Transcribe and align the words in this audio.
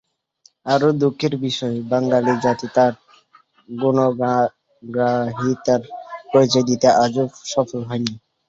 আরও 0.65 0.89
দুঃখের 1.01 1.33
বিষয়, 1.45 1.77
বাঙালি 1.91 2.33
জাতি 2.43 2.67
তাঁর 2.75 2.93
গুণগ্রাহিতার 3.69 5.31
পরিচয় 6.31 6.65
দিতে 6.69 6.87
আজও 7.03 7.23
সফল 7.51 7.81
হয়নি। 7.89 8.13